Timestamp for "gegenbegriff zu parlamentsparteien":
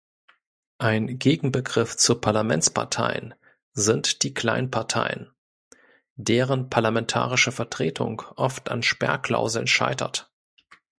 1.19-3.35